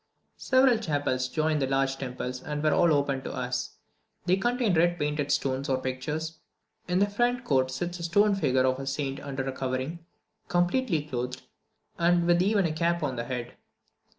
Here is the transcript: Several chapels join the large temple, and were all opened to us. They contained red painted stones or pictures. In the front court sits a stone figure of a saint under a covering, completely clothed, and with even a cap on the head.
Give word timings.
Several 0.37 0.79
chapels 0.79 1.27
join 1.27 1.59
the 1.59 1.67
large 1.67 1.97
temple, 1.99 2.31
and 2.43 2.63
were 2.63 2.73
all 2.73 2.91
opened 2.91 3.23
to 3.25 3.33
us. 3.35 3.75
They 4.25 4.35
contained 4.35 4.75
red 4.75 4.97
painted 4.97 5.31
stones 5.31 5.69
or 5.69 5.79
pictures. 5.79 6.39
In 6.87 6.97
the 6.97 7.05
front 7.07 7.43
court 7.45 7.69
sits 7.69 7.99
a 7.99 8.03
stone 8.05 8.33
figure 8.33 8.65
of 8.65 8.79
a 8.79 8.87
saint 8.87 9.19
under 9.19 9.43
a 9.47 9.51
covering, 9.51 9.99
completely 10.47 11.03
clothed, 11.03 11.43
and 11.99 12.25
with 12.25 12.41
even 12.41 12.65
a 12.65 12.73
cap 12.73 13.03
on 13.03 13.15
the 13.15 13.25
head. 13.25 13.57